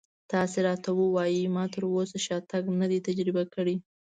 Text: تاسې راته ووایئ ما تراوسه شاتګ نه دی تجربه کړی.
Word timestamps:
تاسې 0.31 0.57
راته 0.67 0.89
ووایئ 0.99 1.41
ما 1.55 1.63
تراوسه 1.73 2.17
شاتګ 2.25 2.63
نه 2.79 2.87
دی 2.91 2.99
تجربه 3.07 3.43
کړی. 3.53 3.75